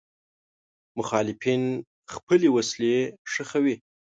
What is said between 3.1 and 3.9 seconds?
ښخوي.